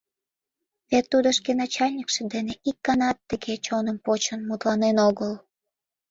Вет 0.89 1.05
тудо 1.11 1.29
шке 1.37 1.51
начальникше 1.61 2.21
дене 2.33 2.53
ик 2.69 2.77
ганат 2.87 3.17
тыге 3.29 3.53
чоным 3.65 3.97
почын 4.05 4.39
мутланен 4.49 4.97
огыл. 5.07 5.33